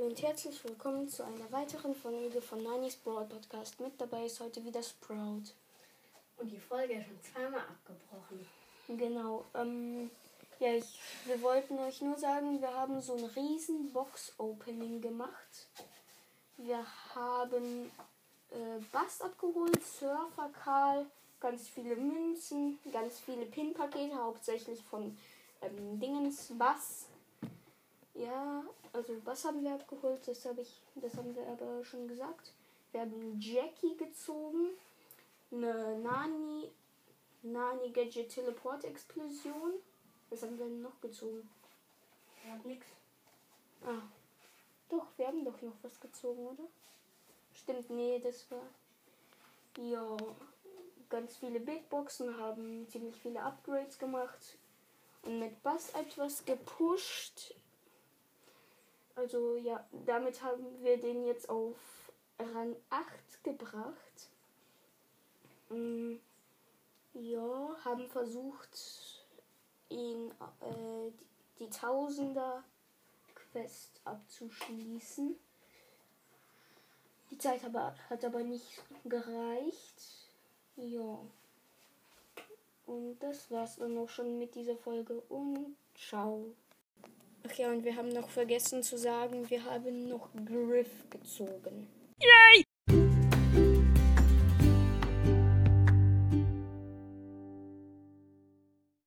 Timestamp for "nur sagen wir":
12.00-12.72